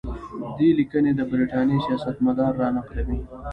دې 0.57 0.69
لیکنې 0.79 1.11
د 1.15 1.21
برټانیې 1.31 1.79
سیاستمدار 1.87 2.51
را 2.61 2.67
نقلوي. 2.77 3.19